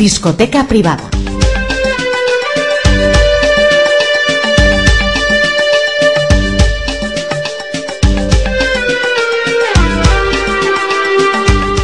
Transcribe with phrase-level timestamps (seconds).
[0.00, 1.10] Discoteca privada.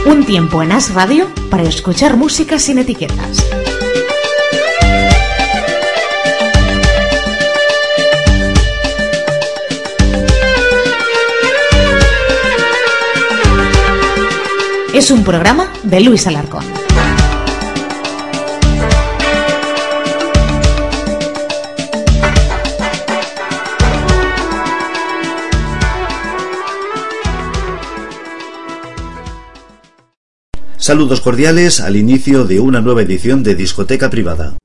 [0.06, 3.44] Un tiempo en As Radio para escuchar música sin etiquetas.
[14.94, 16.85] Es un programa de Luis Alarcón.
[30.86, 34.56] Saludos cordiales al inicio de una nueva edición de Discoteca Privada.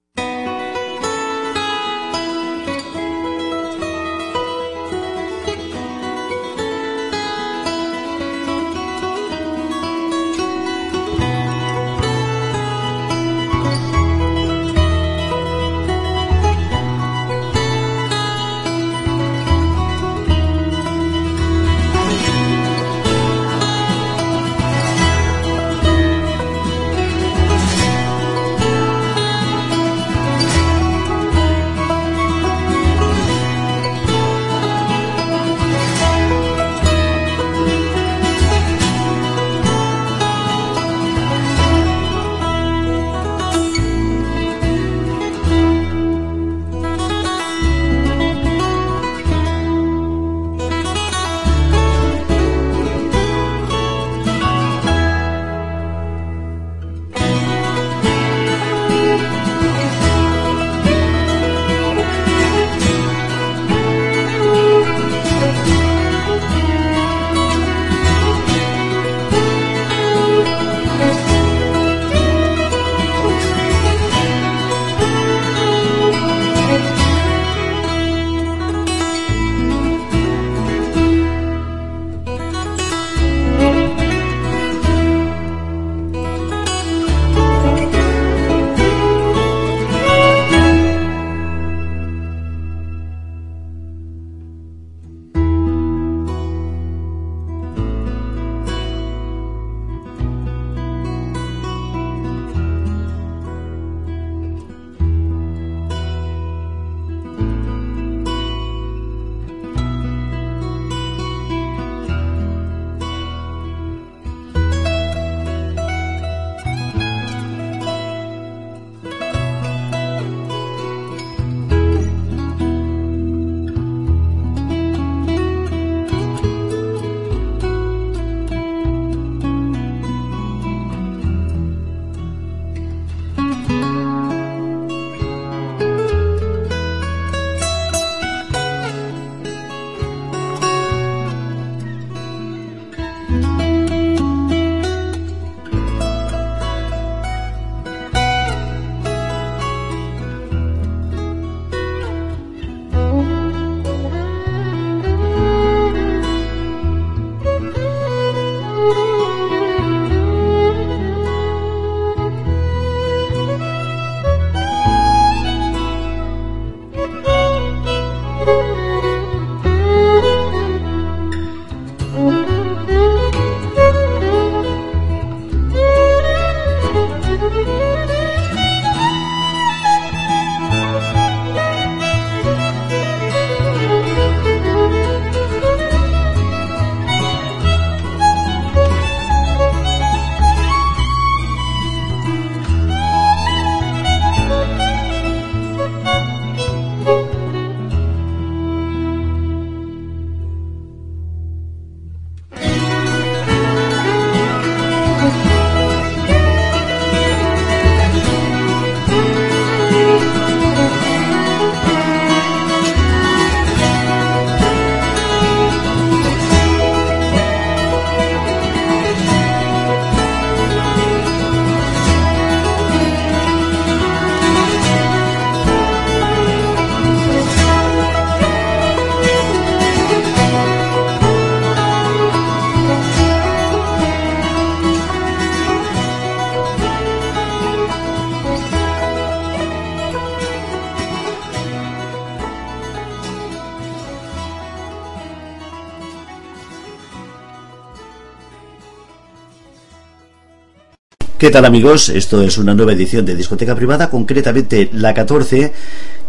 [251.41, 252.09] ¿Qué tal amigos?
[252.09, 255.73] Esto es una nueva edición de Discoteca Privada, concretamente la 14.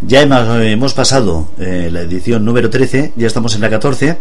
[0.00, 4.16] Ya hemos, pasado eh, la edición número 13, ya estamos en la 14.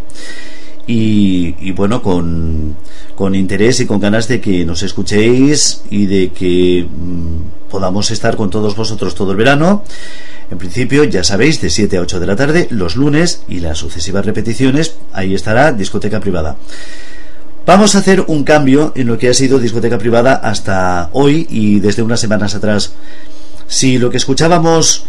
[0.88, 2.76] Y, bueno, con,
[3.34, 8.50] interés y con ganas de que nos escuchéis y de que mm, podamos estar con
[8.50, 9.86] todos vosotros todo el verano.
[10.52, 13.78] En principio, ya sabéis, de 7 a 8 de la tarde, los lunes y las
[13.78, 16.58] sucesivas repeticiones, ahí estará discoteca privada.
[17.64, 21.80] Vamos a hacer un cambio en lo que ha sido discoteca privada hasta hoy y
[21.80, 22.94] desde unas semanas atrás.
[23.68, 25.06] Si lo que escuchábamos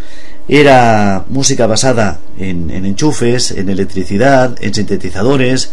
[0.46, 5.72] era música basada en, enchufes, en electricidad, en sintetizadores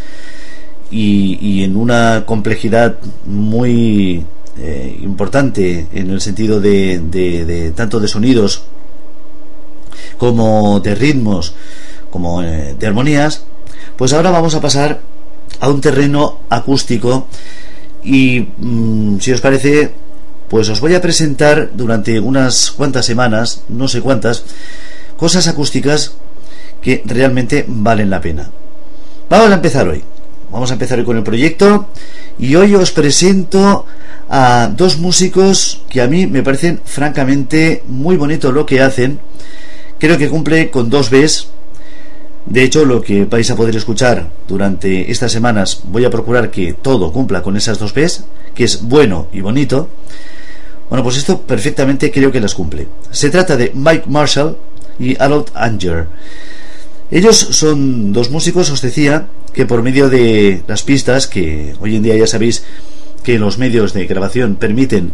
[0.89, 2.95] y, en una complejidad
[3.25, 4.25] muy
[4.57, 8.63] eh, importante en el sentido de, tanto de sonidos
[10.17, 11.53] como de ritmos
[12.09, 13.43] como eh, de armonías,
[13.97, 15.01] pues ahora vamos a pasar
[15.59, 17.27] a un terreno acústico
[18.03, 19.91] y mm, si os parece
[20.49, 24.43] pues os voy a presentar durante unas cuantas semanas, no sé cuántas,
[25.15, 26.13] cosas acústicas
[26.81, 28.49] que realmente valen la pena.
[29.29, 30.03] Vamos a empezar hoy.
[30.51, 31.89] Vamos a empezar hoy con el proyecto
[32.39, 33.85] y hoy os presento
[34.27, 39.19] a dos músicos que a mí me parecen francamente muy bonito lo que hacen.
[39.99, 41.49] Creo que cumple con dos Bs
[42.49, 46.73] de hecho, lo que vais a poder escuchar durante estas semanas, voy a procurar que
[46.73, 48.23] todo cumpla con esas dos P's,
[48.55, 49.87] que es bueno y bonito.
[50.89, 52.87] Bueno, pues esto perfectamente creo que las cumple.
[53.11, 54.57] Se trata de Mike Marshall
[54.97, 56.07] y Harold Anger.
[57.11, 62.03] Ellos son dos músicos, os decía, que por medio de las pistas, que hoy en
[62.03, 62.63] día ya sabéis
[63.21, 65.13] que los medios de grabación permiten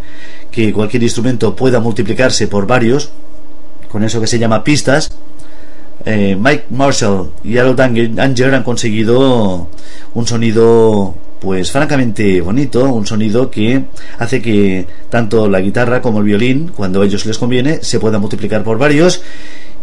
[0.52, 3.10] que cualquier instrumento pueda multiplicarse por varios,
[3.92, 5.12] con eso que se llama pistas,
[6.06, 7.82] eh, Mike Marshall y Harold
[8.20, 9.70] Anger han conseguido
[10.14, 13.86] un sonido pues francamente bonito, un sonido que
[14.20, 18.22] hace que tanto la guitarra como el violín, cuando a ellos les conviene, se puedan
[18.22, 19.22] multiplicar por varios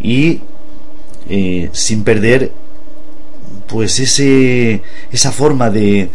[0.00, 0.40] y
[1.28, 2.52] eh, sin perder
[3.66, 6.10] pues ese esa forma de,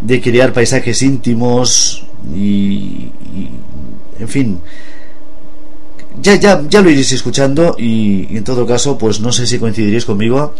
[0.00, 3.10] de crear paisajes íntimos y
[4.18, 4.60] en fin
[6.20, 10.04] ya, ya, ya lo iréis escuchando y, en todo caso, pues no sé si coincidiréis
[10.04, 10.54] conmigo,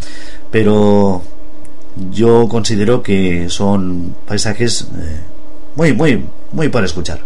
[0.51, 1.21] pero
[2.11, 5.19] yo considero que son paisajes eh,
[5.75, 7.21] muy, muy, muy para escuchar.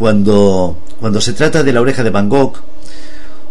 [0.00, 2.54] Cuando, cuando se trata de la oreja de Van Gogh,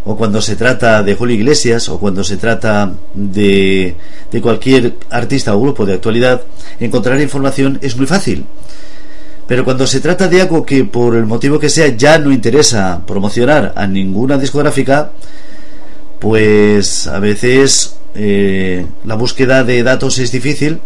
[0.04, 3.96] o cuando se trata de Julio Iglesias, o cuando se trata de,
[4.32, 6.42] de cualquier artista o grupo de actualidad,
[6.80, 8.46] encontrar información es muy fácil.
[9.46, 13.04] Pero cuando se trata de algo que por el motivo que sea ya no interesa
[13.06, 15.12] promocionar a ninguna discográfica,
[16.18, 20.80] pues a veces eh, la búsqueda de datos es difícil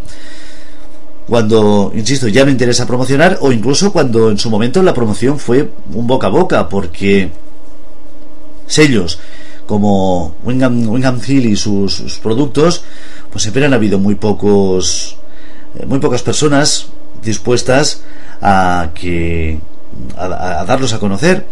[1.27, 5.69] cuando, insisto, ya no interesa promocionar o incluso cuando en su momento la promoción fue
[5.93, 7.31] un boca a boca porque
[8.67, 9.19] sellos
[9.65, 12.83] como Wingham, Hill y sus, productos
[13.31, 15.17] pues siempre han habido muy pocos
[15.79, 16.87] eh, muy pocas personas
[17.23, 18.01] dispuestas
[18.41, 19.59] a que
[20.17, 21.45] a, darlos a conocer.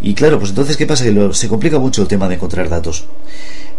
[0.00, 3.04] Y claro pues entonces qué pasa que se complica mucho el tema de encontrar datos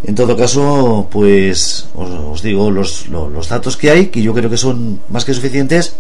[0.04, 3.08] en todo caso pues os, digo los,
[3.50, 5.96] datos que hay que yo creo que son más que suficientes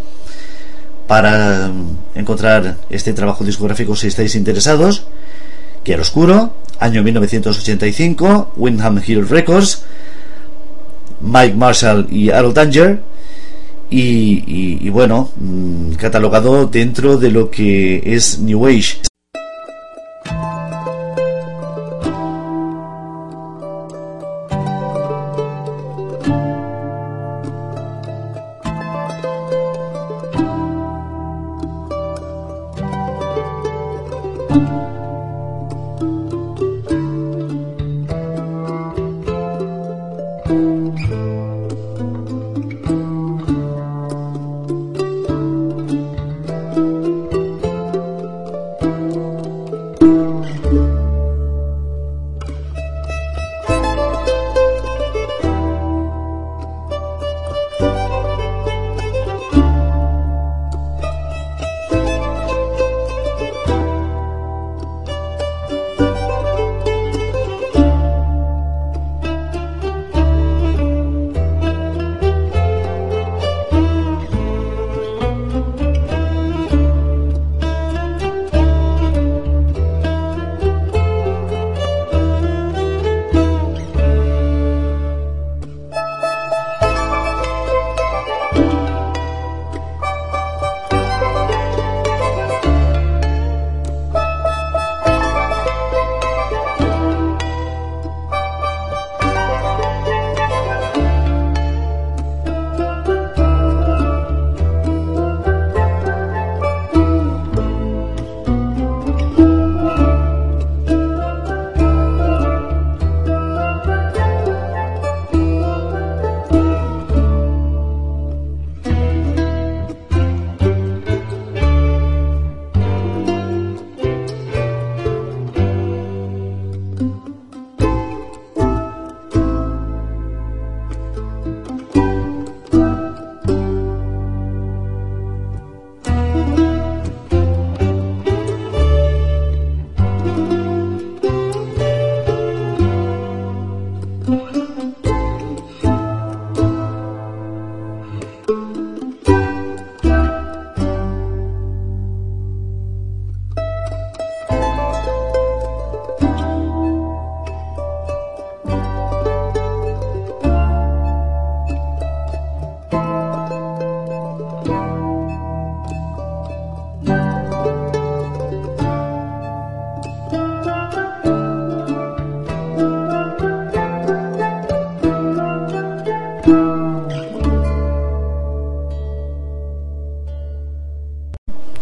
[1.07, 1.71] para
[2.15, 5.05] encontrar este trabajo discográfico si estáis interesados
[5.83, 9.83] que al oscuro año 1985 Windham Hill Records
[11.21, 13.09] Mike Marshall y Harold Danger
[13.91, 19.08] y, bueno, mm, catalogado dentro de lo que es New Age.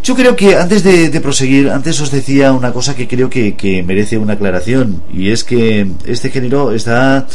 [0.07, 4.17] Yo creo que antes de, proseguir, antes os decía una cosa que creo que, merece
[4.17, 7.27] una aclaración y es que este género está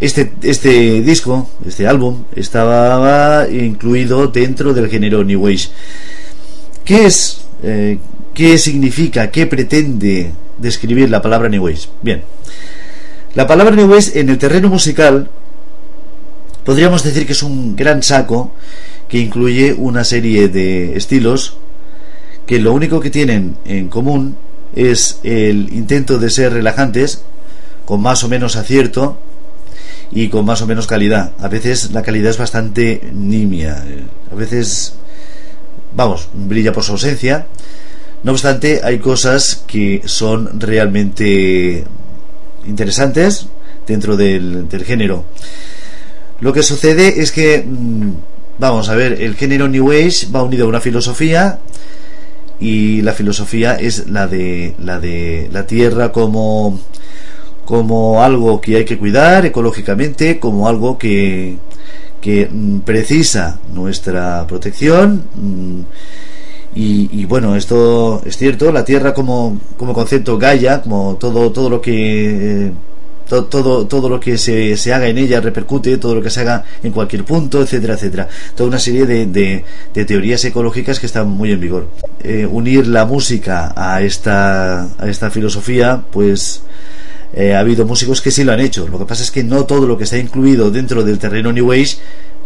[0.00, 5.70] este, este disco, este álbum, estaba incluido dentro del género New Age.
[6.84, 7.40] ¿Qué es?
[7.64, 7.98] Eh,
[8.32, 9.32] ¿Qué significa?
[9.32, 11.88] ¿Qué pretende describir la palabra New Age?
[12.00, 12.22] Bien,
[13.34, 15.28] la palabra New Age en el terreno musical
[16.62, 18.52] podríamos decir que es un gran saco
[19.08, 21.58] que incluye una serie de estilos
[22.48, 24.34] que lo único que tienen en común
[24.74, 27.20] es el intento de ser relajantes,
[27.84, 29.18] con más o menos acierto
[30.10, 31.32] y con más o menos calidad.
[31.40, 33.84] A veces la calidad es bastante nimia,
[34.32, 34.94] a veces,
[35.94, 37.46] vamos, brilla por su ausencia.
[38.22, 41.84] No obstante, hay cosas que son realmente
[42.66, 43.46] interesantes
[43.86, 45.26] dentro del, género.
[46.40, 48.12] Lo que sucede es que, mm,
[48.58, 51.58] vamos a ver, el género New Age va unido a una filosofía
[52.60, 56.80] y la filosofía es la de la de la tierra como
[57.68, 61.58] como algo que hay que cuidar ecológicamente, como algo que,
[62.22, 65.24] que mm, precisa nuestra protección.
[65.34, 65.80] Mm,
[66.74, 71.80] y, bueno, esto es cierto, la Tierra como, como concepto Gaia, como todo, todo lo
[71.80, 72.72] que...
[73.28, 76.64] todo, todo, lo que se, se, haga en ella repercute, todo lo que se haga
[76.82, 78.28] en cualquier punto, etcétera, etcétera.
[78.54, 81.88] Toda una serie de, de, teorías ecológicas que están muy en vigor.
[82.22, 86.62] Eh, unir la música a esta, a esta filosofía, pues
[87.34, 88.88] eh, ha habido músicos que sí lo han hecho.
[88.88, 91.72] Lo que pasa es que no todo lo que está incluido dentro del terreno New
[91.72, 91.98] Age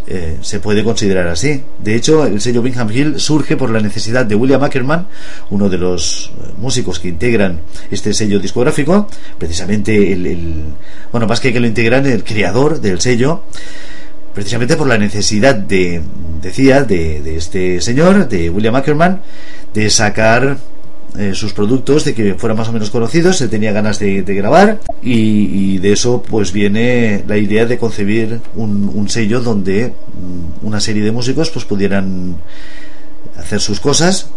[0.07, 1.63] eh, se puede considerar así.
[1.79, 5.07] De hecho, el sello Bingham Hill surge por la necesidad de William Ackerman,
[5.51, 7.61] uno de los eh, músicos que integran
[7.91, 10.65] este sello discográfico, precisamente el,
[11.13, 13.45] bueno, más que que lo integran, el creador del sello,
[14.35, 16.03] precisamente por la necesidad de,
[16.41, 19.23] decía, de, de este señor, de William Ackerman,
[19.73, 20.59] de sacar
[21.19, 24.81] eh, sus productos, de que fueran más o menos conocidos, se tenía ganas de, grabar
[25.03, 31.03] y, de eso pues viene la idea de concebir un, sello donde mm, una serie
[31.03, 32.37] de músicos pues pudieran
[33.37, 34.29] hacer sus cosas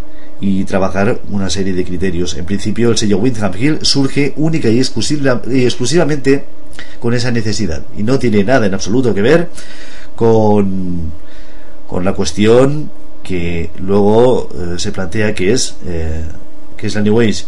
[0.42, 2.36] y trabajar una serie de criterios.
[2.36, 6.46] En principio el sello Windham Hill surge única y, y exclusivamente
[7.00, 9.50] con esa necesidad y no tiene nada en absoluto que ver
[10.16, 11.12] con,
[11.88, 12.92] con la cuestión
[13.24, 16.24] que luego eh, se plantea que es eh,
[16.78, 17.46] que es la New Age,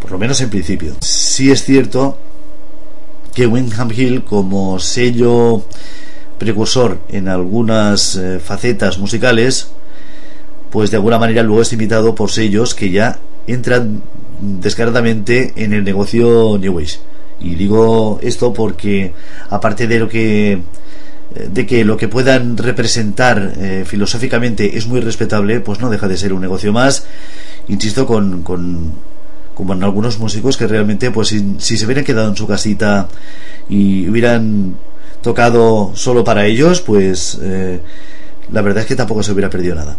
[0.00, 0.94] por lo menos en principio.
[1.00, 2.18] Sí es cierto
[3.34, 5.64] que Windham Hill, como sello
[6.38, 9.68] precursor en algunas eh, facetas musicales,
[10.70, 14.02] pues de alguna manera luego es imitado por sellos que ya entran
[14.40, 16.98] descaradamente en el negocio New Age.
[17.40, 19.12] Y digo esto porque,
[19.48, 20.60] aparte de lo que
[21.30, 26.16] de que lo que puedan representar eh, filosóficamente es muy respetable, pues no deja de
[26.16, 27.04] ser un negocio más
[27.70, 28.92] insisto, con, con
[29.82, 33.08] algunos músicos que realmente, pues si, se hubieran quedado en su casita
[33.68, 34.76] y hubieran
[35.22, 37.80] tocado solo para ellos, pues eh,
[38.52, 39.98] la verdad es que tampoco se hubiera perdido nada.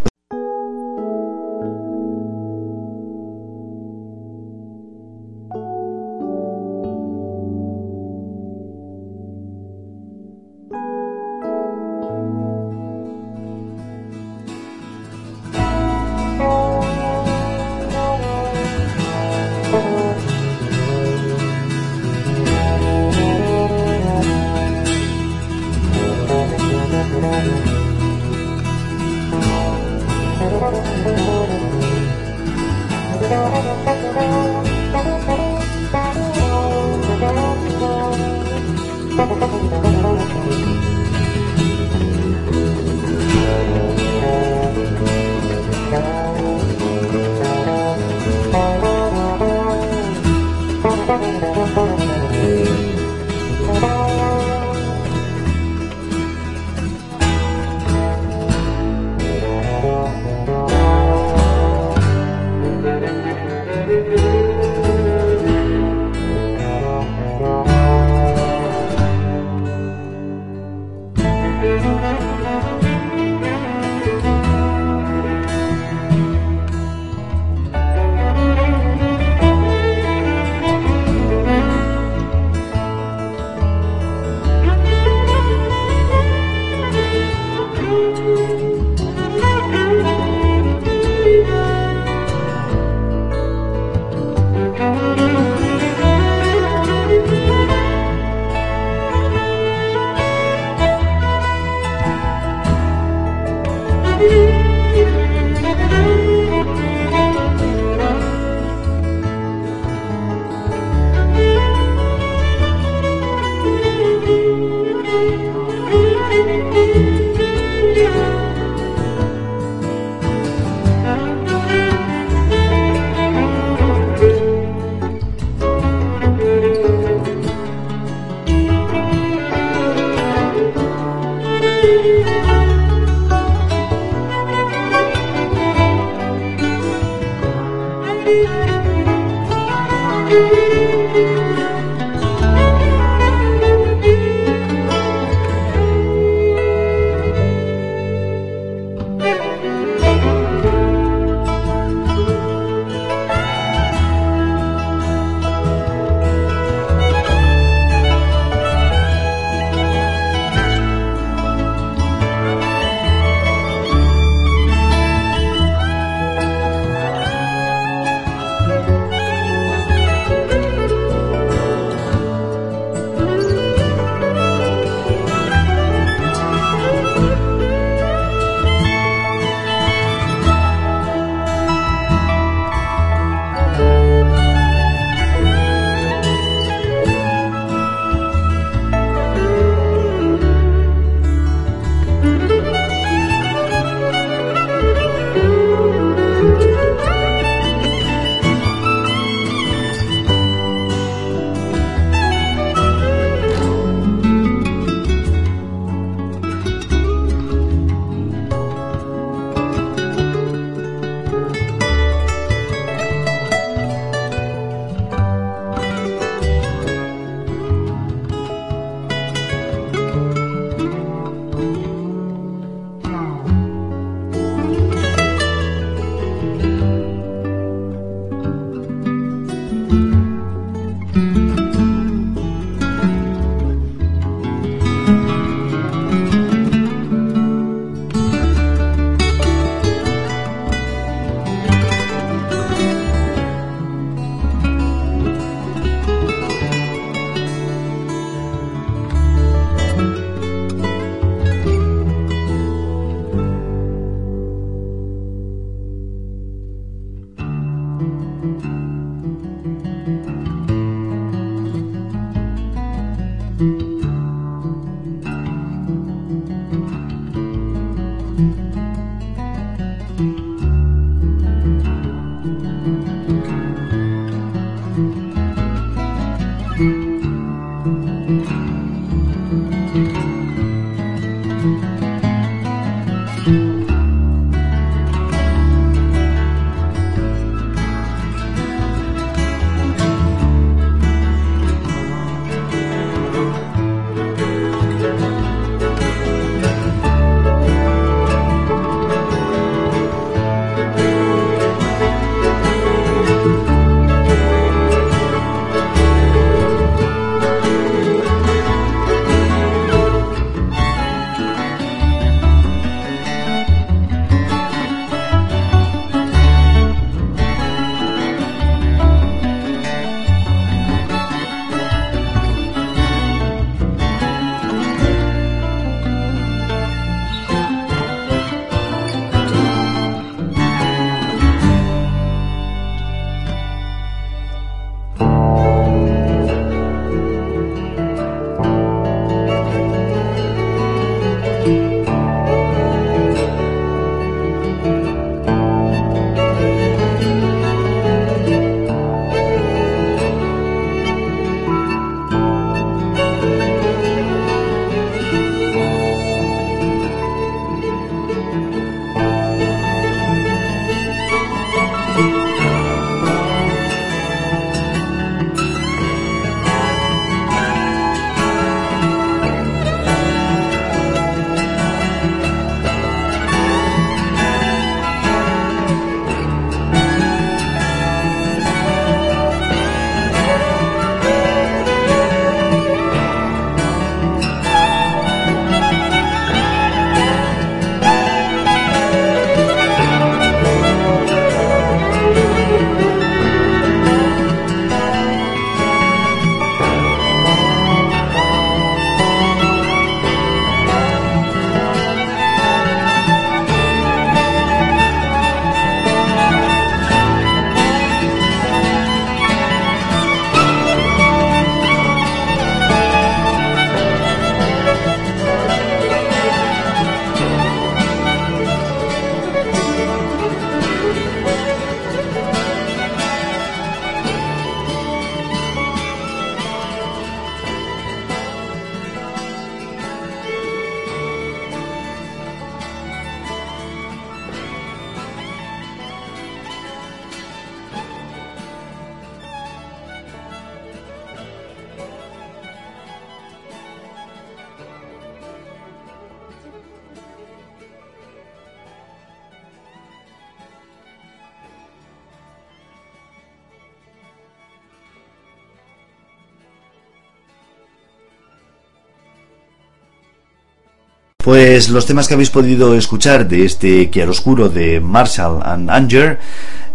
[461.52, 466.38] Pues los temas que habéis podido escuchar de este Chiaroscuro de Marshall and Anger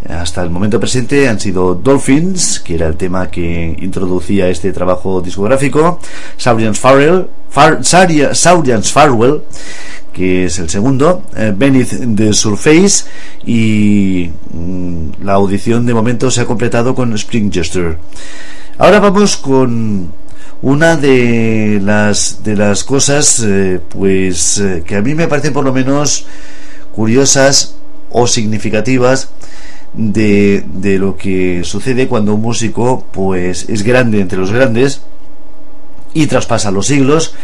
[0.10, 5.22] hasta el momento presente han sido Dolphins, que era el tema que introducía este trabajo
[5.22, 6.00] discográfico,
[6.38, 7.28] Saurians Farrell,
[7.84, 8.94] Saurians
[10.12, 13.06] que es el segundo, eh, Beneath the Surface
[13.46, 18.00] y mm, la audición de momento se ha completado con Spring Jester.
[18.80, 20.12] Ahora vamos con
[20.62, 25.64] una de las de las cosas eh, pues eh, que a mí me parecen por
[25.64, 26.26] lo menos
[26.94, 27.76] curiosas
[28.10, 29.30] o significativas
[29.94, 35.02] de, de lo que sucede cuando un músico pues es grande entre los grandes
[36.14, 37.36] y traspasa los siglos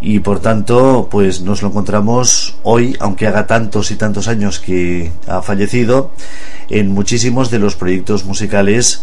[0.00, 5.12] y por tanto pues nos lo encontramos hoy aunque haga tantos y tantos años que
[5.26, 6.10] ha fallecido
[6.68, 9.02] en muchísimos de los proyectos musicales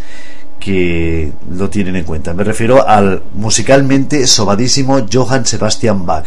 [0.59, 2.33] que lo tienen en cuenta.
[2.33, 6.25] Me refiero al musicalmente sobadísimo Johann Sebastian Bach.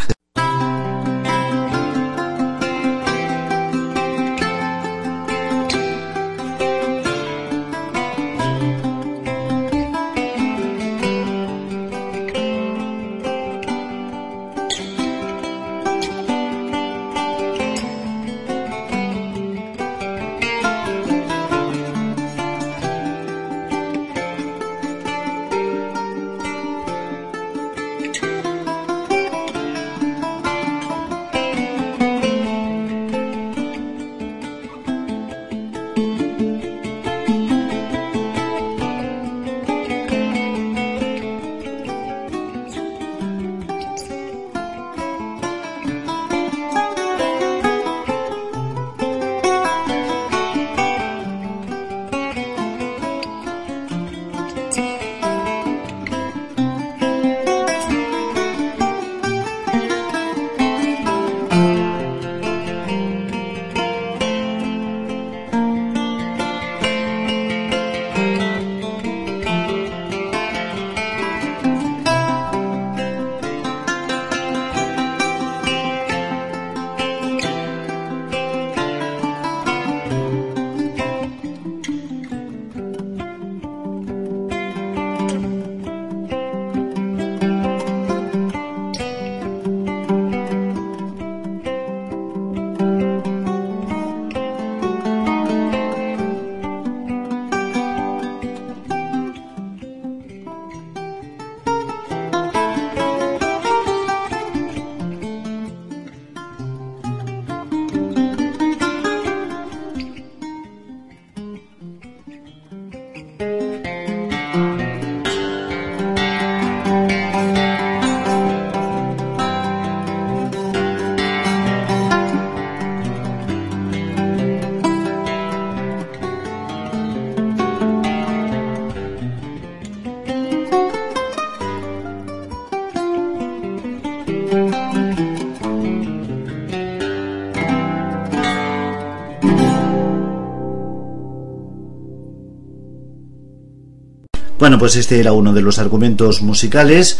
[144.70, 147.18] Bueno, pues este era uno de los argumentos musicales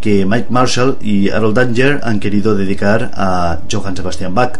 [0.00, 4.58] que Mike Marshall y Harold Danger han querido dedicar a Johann Sebastian Bach.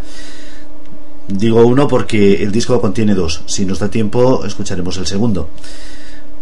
[1.26, 3.40] Digo uno porque el disco contiene dos.
[3.46, 5.48] Si nos da tiempo, escucharemos el segundo.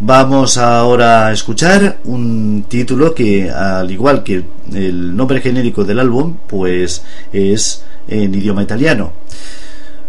[0.01, 4.43] Vamos ahora a escuchar un título que, al igual que
[4.75, 7.01] el nombre genérico del álbum, pues
[7.33, 9.13] es en idioma italiano.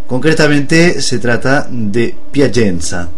[0.08, 3.10] Concretamente se trata de Piacenza.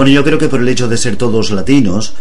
[0.00, 2.14] Bueno, yo creo que por el hecho de ser todos latinos,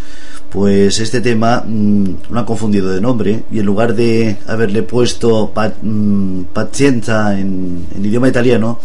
[0.51, 5.51] pues este tema mm, no ha confundido de nombre y en lugar de haberle puesto
[5.51, 8.81] pa, mm, en, idioma italiano,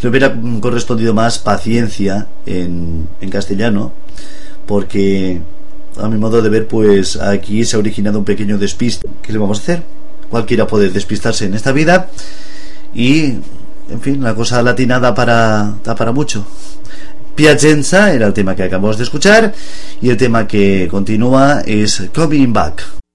[0.00, 3.92] le hubiera correspondido más paciencia en, en castellano,
[4.64, 5.42] porque
[5.98, 9.06] a mi modo de ver, pues aquí se ha originado un pequeño despiste.
[9.20, 9.82] ¿Qué le vamos a hacer?
[10.30, 12.08] Cualquiera puede despistarse en esta vida
[12.94, 13.34] y
[13.90, 16.46] en fin, la cosa latina da para, da para mucho.
[17.36, 19.52] Piacenza era el tema que acabamos de escuchar
[20.00, 23.05] y el tema que continúa es Coming Back.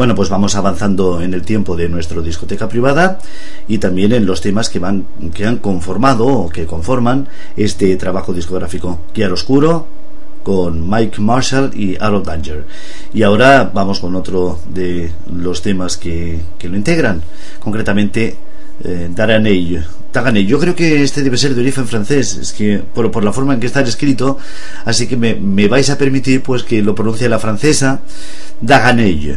[0.00, 3.18] Bueno, pues vamos avanzando en el tiempo de nuestra discoteca privada
[3.68, 8.32] y también en los temas que van que han conformado o que conforman este trabajo
[8.32, 9.86] discográfico Oscuro
[10.42, 12.64] con Mike Marshall y Arrow Danger.
[13.12, 17.20] Y ahora vamos con otro de los temas que, lo integran,
[17.58, 18.38] concretamente
[18.82, 19.82] eh, Daraney.
[20.46, 23.52] Yo creo que este debe ser de origen francés, es que por, por la forma
[23.52, 24.38] en que está escrito,
[24.86, 28.00] así que me, me vais a permitir pues que lo pronuncie la francesa,
[28.62, 29.36] Daganey.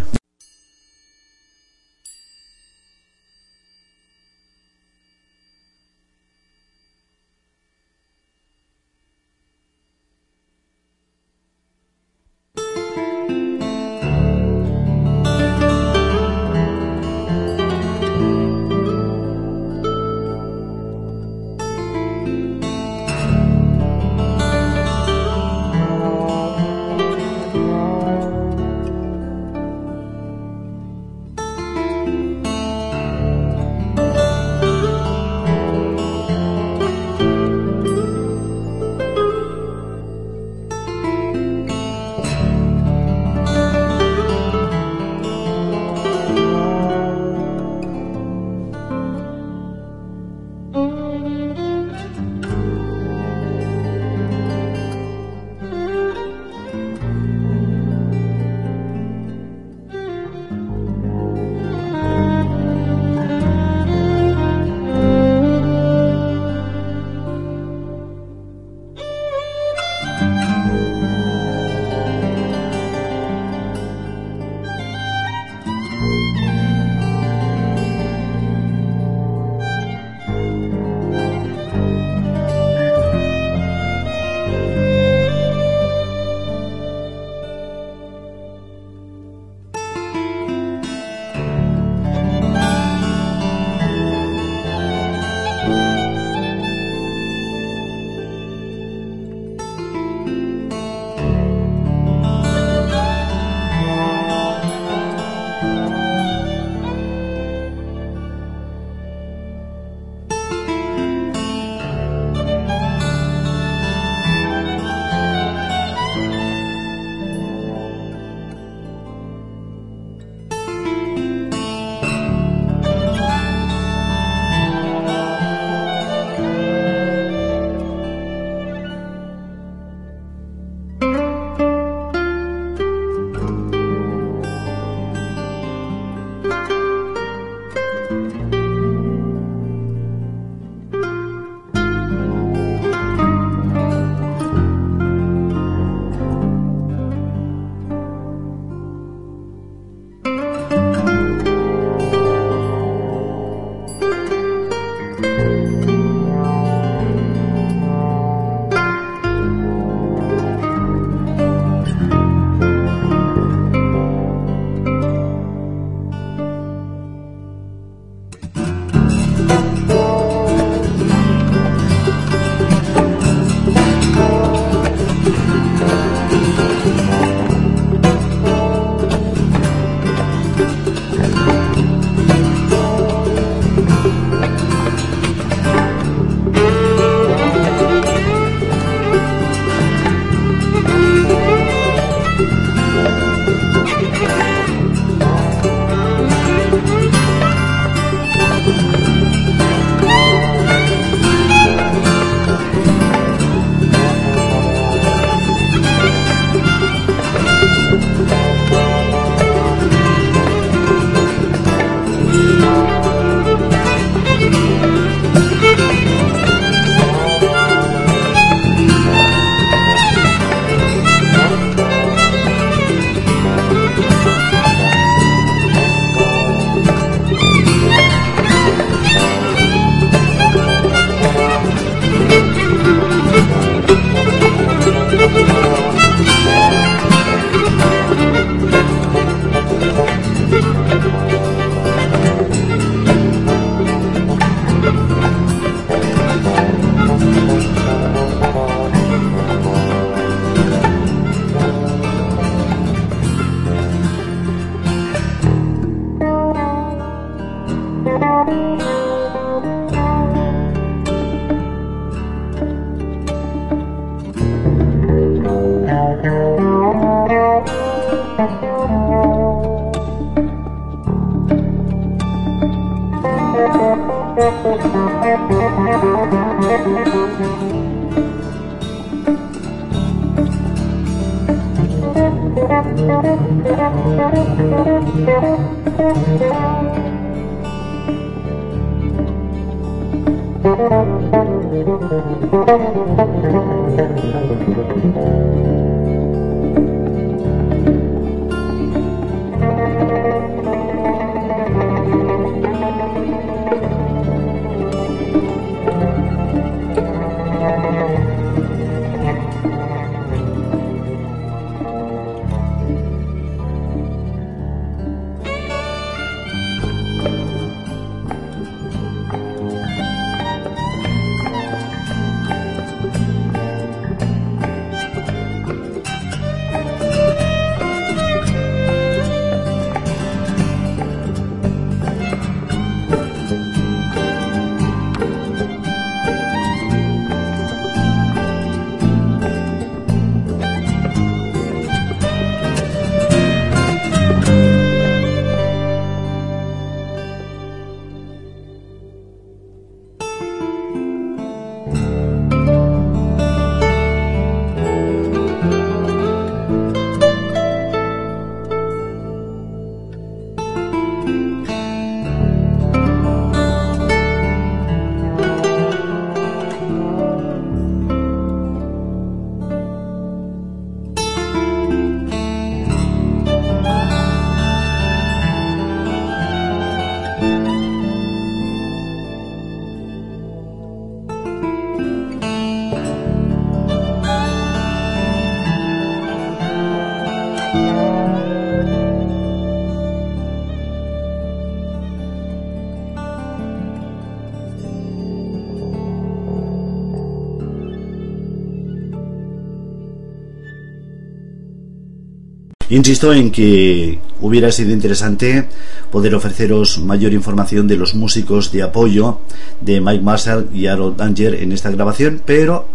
[402.93, 405.67] Insisto en que hubiera sido interesante
[406.11, 409.39] poder ofreceros mayor información de los músicos de apoyo
[409.81, 412.87] de Mike Marshall y Harold Danger en esta grabación, pero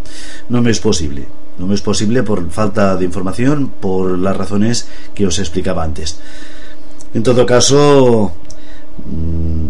[0.47, 1.25] no me es posible.
[1.57, 6.17] No me es posible por falta de información, por las razones que os explicaba antes.
[7.13, 8.31] En todo caso,
[9.05, 9.67] mm,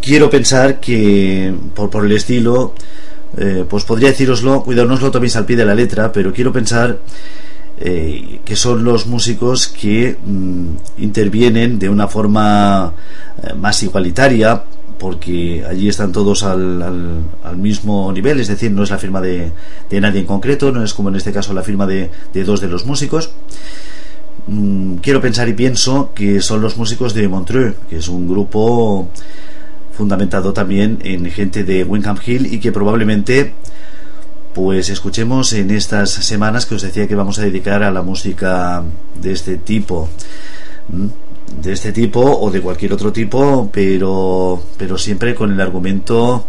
[0.00, 2.74] quiero pensar que por, por el estilo,
[3.36, 6.32] eh, pues podría deciroslo, cuidado, no os lo toméis al pie de la letra, pero
[6.32, 7.00] quiero pensar
[7.80, 10.68] eh, que son los músicos que mm,
[10.98, 12.92] intervienen de una forma
[13.42, 14.62] eh, más igualitaria,
[14.98, 16.82] porque allí están todos al,
[17.44, 19.52] al, mismo nivel, es decir, no es la firma de,
[19.88, 22.60] de, nadie en concreto, no es como en este caso la firma de, de dos
[22.60, 23.30] de los músicos.
[24.48, 29.08] Mm, quiero pensar y pienso que son los músicos de Montreux, que es un grupo
[29.92, 33.52] fundamentado también en gente de Wingham Hill y que probablemente
[34.54, 38.82] pues escuchemos en estas semanas que os decía que vamos a dedicar a la música
[39.20, 40.08] de este tipo
[40.88, 46.46] de este tipo o de cualquier otro tipo pero pero siempre con el argumento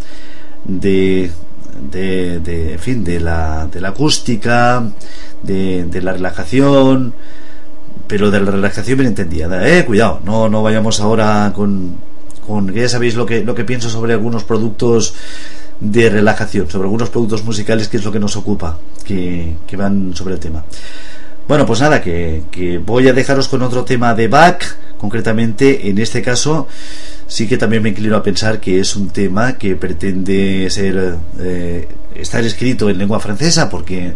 [0.66, 1.32] de
[1.92, 4.84] de, de en fin de la, de la acústica
[5.44, 7.14] de, de la relajación
[8.08, 11.96] pero de la relajación bien entendida eh cuidado no no vayamos ahora con
[12.46, 15.14] con ya sabéis lo que lo que pienso sobre algunos productos
[15.80, 20.36] de relajación, sobre algunos productos musicales que es lo que nos ocupa, que, van sobre
[20.36, 20.64] el tema.
[21.48, 24.62] Bueno, pues nada, que, voy a dejaros con otro tema de Bach,
[24.98, 26.68] concretamente en este caso
[27.26, 31.88] sí que también me inclino a pensar que es un tema que pretende ser eh,
[32.16, 34.16] estar escrito en lengua francesa porque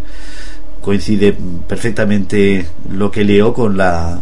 [0.81, 1.37] coincide
[1.67, 4.19] perfectamente lo que leo con la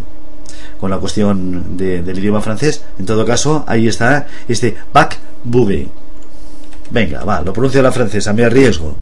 [0.80, 2.84] con la cuestión del idioma francés.
[2.98, 5.88] En todo caso, ahí está este Bach Bouvet.
[6.92, 9.01] Venga, va, lo pronuncio a la francesa, me arriesgo.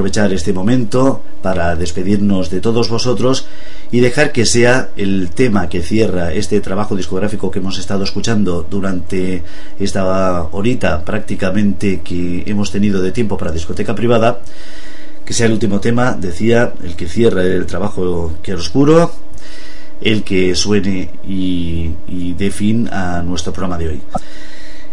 [0.00, 3.46] Aprovechar este momento para despedirnos de todos vosotros
[3.92, 8.66] y dejar que sea el tema que cierra este trabajo discográfico que hemos estado escuchando
[8.70, 9.42] durante
[9.78, 14.40] esta horita prácticamente que hemos tenido de tiempo para discoteca privada,
[15.22, 19.12] que sea el último tema, decía, el que cierra el trabajo que oscuro,
[20.00, 24.00] el que suene y, y dé fin a nuestro programa de hoy.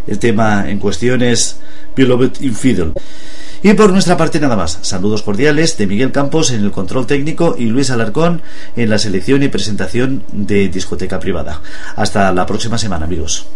[0.06, 1.56] El tema en cuestión es
[1.96, 2.92] Beloved Infidel.
[3.62, 4.78] Y por nuestra parte nada más.
[4.82, 8.42] Saludos cordiales de Miguel Campos en el control técnico y Luis Alarcón
[8.76, 11.60] en la selección y presentación de discoteca privada.
[11.96, 13.46] Hasta la próxima semana, amigos.